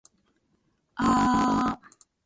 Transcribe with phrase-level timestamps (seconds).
[1.07, 1.71] aaaa